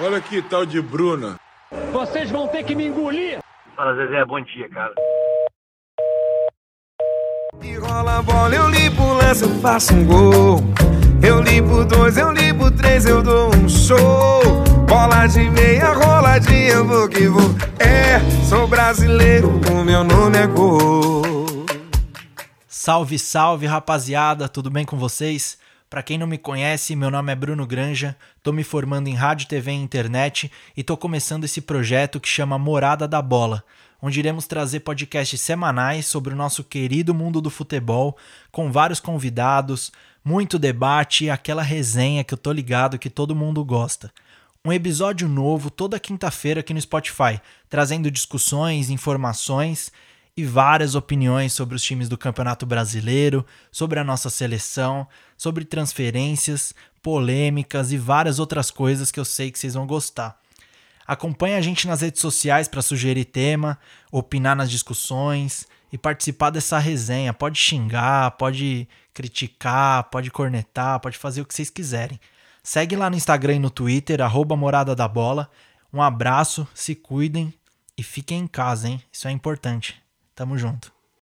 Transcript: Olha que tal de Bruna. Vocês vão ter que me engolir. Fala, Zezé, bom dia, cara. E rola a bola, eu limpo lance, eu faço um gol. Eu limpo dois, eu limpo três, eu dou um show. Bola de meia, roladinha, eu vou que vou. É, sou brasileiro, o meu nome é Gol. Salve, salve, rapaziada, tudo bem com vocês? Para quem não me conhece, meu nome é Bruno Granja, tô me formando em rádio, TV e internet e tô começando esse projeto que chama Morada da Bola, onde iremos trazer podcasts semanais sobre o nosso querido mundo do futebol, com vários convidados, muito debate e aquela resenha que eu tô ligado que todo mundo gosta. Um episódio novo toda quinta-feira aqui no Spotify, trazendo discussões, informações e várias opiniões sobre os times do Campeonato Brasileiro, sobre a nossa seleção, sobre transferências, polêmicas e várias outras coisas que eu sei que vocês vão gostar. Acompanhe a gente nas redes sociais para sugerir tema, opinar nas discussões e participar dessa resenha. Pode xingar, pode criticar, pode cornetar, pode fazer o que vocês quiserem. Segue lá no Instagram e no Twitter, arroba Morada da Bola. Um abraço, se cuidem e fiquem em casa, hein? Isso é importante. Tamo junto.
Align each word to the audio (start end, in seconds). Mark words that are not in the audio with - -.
Olha 0.00 0.20
que 0.20 0.42
tal 0.42 0.66
de 0.66 0.82
Bruna. 0.82 1.36
Vocês 1.92 2.28
vão 2.28 2.48
ter 2.48 2.64
que 2.64 2.74
me 2.74 2.86
engolir. 2.86 3.38
Fala, 3.76 3.94
Zezé, 3.94 4.24
bom 4.24 4.40
dia, 4.40 4.68
cara. 4.68 4.92
E 7.62 7.76
rola 7.76 8.18
a 8.18 8.22
bola, 8.22 8.54
eu 8.54 8.68
limpo 8.68 9.04
lance, 9.14 9.44
eu 9.44 9.60
faço 9.60 9.94
um 9.94 10.04
gol. 10.04 10.60
Eu 11.22 11.40
limpo 11.40 11.84
dois, 11.84 12.18
eu 12.18 12.32
limpo 12.32 12.72
três, 12.72 13.06
eu 13.06 13.22
dou 13.22 13.54
um 13.54 13.68
show. 13.68 14.42
Bola 14.88 15.28
de 15.28 15.48
meia, 15.50 15.92
roladinha, 15.92 16.72
eu 16.72 16.86
vou 16.86 17.08
que 17.08 17.28
vou. 17.28 17.50
É, 17.78 18.18
sou 18.48 18.66
brasileiro, 18.66 19.48
o 19.70 19.84
meu 19.84 20.02
nome 20.02 20.36
é 20.38 20.46
Gol. 20.46 21.22
Salve, 22.66 23.18
salve, 23.18 23.66
rapaziada, 23.66 24.48
tudo 24.48 24.70
bem 24.70 24.84
com 24.84 24.98
vocês? 24.98 25.56
Para 25.94 26.02
quem 26.02 26.18
não 26.18 26.26
me 26.26 26.38
conhece, 26.38 26.96
meu 26.96 27.08
nome 27.08 27.30
é 27.30 27.36
Bruno 27.36 27.64
Granja, 27.64 28.16
tô 28.42 28.50
me 28.50 28.64
formando 28.64 29.06
em 29.06 29.14
rádio, 29.14 29.46
TV 29.46 29.70
e 29.70 29.74
internet 29.76 30.50
e 30.76 30.82
tô 30.82 30.96
começando 30.96 31.44
esse 31.44 31.60
projeto 31.60 32.18
que 32.18 32.28
chama 32.28 32.58
Morada 32.58 33.06
da 33.06 33.22
Bola, 33.22 33.62
onde 34.02 34.18
iremos 34.18 34.44
trazer 34.48 34.80
podcasts 34.80 35.40
semanais 35.40 36.04
sobre 36.06 36.34
o 36.34 36.36
nosso 36.36 36.64
querido 36.64 37.14
mundo 37.14 37.40
do 37.40 37.48
futebol, 37.48 38.16
com 38.50 38.72
vários 38.72 38.98
convidados, 38.98 39.92
muito 40.24 40.58
debate 40.58 41.26
e 41.26 41.30
aquela 41.30 41.62
resenha 41.62 42.24
que 42.24 42.34
eu 42.34 42.38
tô 42.38 42.50
ligado 42.50 42.98
que 42.98 43.08
todo 43.08 43.32
mundo 43.32 43.64
gosta. 43.64 44.12
Um 44.64 44.72
episódio 44.72 45.28
novo 45.28 45.70
toda 45.70 46.00
quinta-feira 46.00 46.58
aqui 46.58 46.74
no 46.74 46.80
Spotify, 46.80 47.40
trazendo 47.70 48.10
discussões, 48.10 48.90
informações 48.90 49.92
e 50.36 50.44
várias 50.44 50.94
opiniões 50.94 51.52
sobre 51.52 51.76
os 51.76 51.82
times 51.82 52.08
do 52.08 52.18
Campeonato 52.18 52.66
Brasileiro, 52.66 53.46
sobre 53.70 54.00
a 54.00 54.04
nossa 54.04 54.28
seleção, 54.28 55.06
sobre 55.36 55.64
transferências, 55.64 56.74
polêmicas 57.02 57.92
e 57.92 57.96
várias 57.96 58.38
outras 58.38 58.70
coisas 58.70 59.12
que 59.12 59.20
eu 59.20 59.24
sei 59.24 59.50
que 59.50 59.58
vocês 59.58 59.74
vão 59.74 59.86
gostar. 59.86 60.38
Acompanhe 61.06 61.54
a 61.54 61.60
gente 61.60 61.86
nas 61.86 62.00
redes 62.00 62.20
sociais 62.20 62.66
para 62.66 62.82
sugerir 62.82 63.26
tema, 63.26 63.78
opinar 64.10 64.56
nas 64.56 64.70
discussões 64.70 65.66
e 65.92 65.98
participar 65.98 66.50
dessa 66.50 66.78
resenha. 66.78 67.32
Pode 67.32 67.58
xingar, 67.58 68.32
pode 68.32 68.88
criticar, 69.12 70.04
pode 70.04 70.30
cornetar, 70.30 70.98
pode 70.98 71.18
fazer 71.18 71.42
o 71.42 71.44
que 71.44 71.54
vocês 71.54 71.70
quiserem. 71.70 72.18
Segue 72.62 72.96
lá 72.96 73.10
no 73.10 73.16
Instagram 73.16 73.56
e 73.56 73.58
no 73.58 73.70
Twitter, 73.70 74.22
arroba 74.22 74.56
Morada 74.56 74.96
da 74.96 75.06
Bola. 75.06 75.50
Um 75.92 76.00
abraço, 76.00 76.66
se 76.74 76.94
cuidem 76.94 77.52
e 77.96 78.02
fiquem 78.02 78.40
em 78.40 78.46
casa, 78.46 78.88
hein? 78.88 79.02
Isso 79.12 79.28
é 79.28 79.30
importante. 79.30 80.03
Tamo 80.34 80.56
junto. 80.56 80.93